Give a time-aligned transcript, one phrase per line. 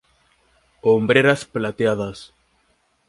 [0.81, 2.33] Hombreras plateadas.